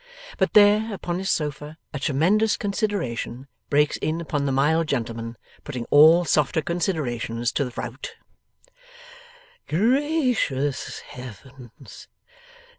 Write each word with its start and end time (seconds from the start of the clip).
But 0.39 0.53
there, 0.53 0.91
upon 0.91 1.19
his 1.19 1.29
sofa, 1.29 1.77
a 1.93 1.99
tremendous 1.99 2.57
consideration 2.57 3.47
breaks 3.69 3.97
in 3.97 4.19
upon 4.19 4.47
the 4.47 4.51
mild 4.51 4.87
gentleman, 4.87 5.37
putting 5.63 5.85
all 5.91 6.25
softer 6.25 6.63
considerations 6.63 7.51
to 7.51 7.63
the 7.65 7.73
rout. 7.79 8.15
'Gracious 9.67 11.01
heavens! 11.01 12.07